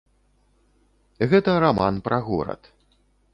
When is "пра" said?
2.09-2.17